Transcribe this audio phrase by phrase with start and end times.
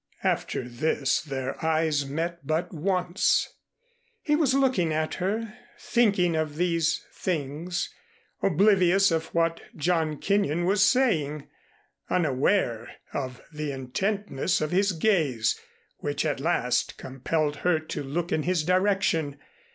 [0.23, 3.53] After this their eyes met but once.
[4.23, 7.93] He was looking at her, thinking of these things,
[8.41, 11.47] oblivious of what John Kenyon was saying,
[12.09, 15.59] unaware of the intentness of his gaze,
[15.99, 19.37] which at last compelled her to look in his direction.